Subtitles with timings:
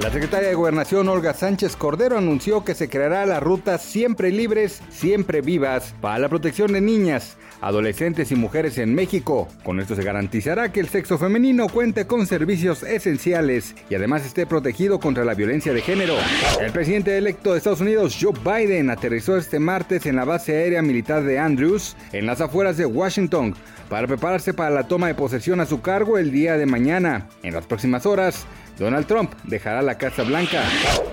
[0.00, 4.80] La secretaria de Gobernación Olga Sánchez Cordero anunció que se creará la ruta Siempre Libres,
[4.88, 9.46] Siempre Vivas para la protección de niñas, adolescentes y mujeres en México.
[9.62, 14.46] Con esto se garantizará que el sexo femenino cuente con servicios esenciales y además esté
[14.46, 16.14] protegido contra la violencia de género.
[16.58, 20.80] El presidente electo de Estados Unidos, Joe Biden, aterrizó este martes en la base aérea
[20.80, 23.54] militar de Andrews, en las afueras de Washington,
[23.90, 27.28] para prepararse para la toma de posesión a su cargo el día de mañana.
[27.42, 28.46] En las próximas horas,
[28.80, 30.62] Donald Trump dejará la Casa Blanca.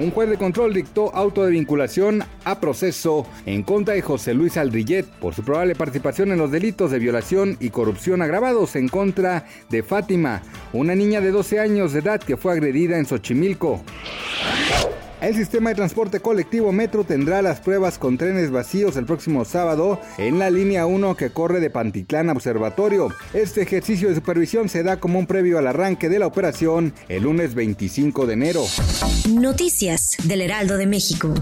[0.00, 4.56] Un juez de control dictó auto de vinculación a proceso en contra de José Luis
[4.56, 9.46] Aldrillet por su probable participación en los delitos de violación y corrupción agravados en contra
[9.70, 13.82] de Fátima, una niña de 12 años de edad que fue agredida en Xochimilco.
[15.20, 19.98] El sistema de transporte colectivo Metro tendrá las pruebas con trenes vacíos el próximo sábado
[20.18, 23.08] en la línea 1 que corre de Pantitlán a Observatorio.
[23.32, 27.22] Este ejercicio de supervisión se da como un previo al arranque de la operación el
[27.22, 28.64] lunes 25 de enero.
[29.30, 31.32] Noticias del Heraldo de México.